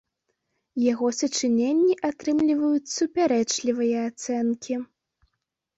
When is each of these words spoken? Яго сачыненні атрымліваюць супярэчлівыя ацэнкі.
Яго 0.91 1.07
сачыненні 1.19 1.93
атрымліваюць 2.09 2.91
супярэчлівыя 2.97 3.97
ацэнкі. 4.11 4.73